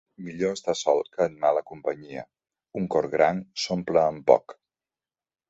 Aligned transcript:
Millor 0.27 0.53
estar 0.55 0.73
sol 0.77 1.01
que 1.17 1.27
en 1.31 1.35
mala 1.43 1.63
companyia. 1.71 2.23
Un 2.81 2.89
cor 2.97 3.09
gran 3.13 3.45
s'omple 3.67 4.03
amb 4.07 4.27
poc. 4.33 4.59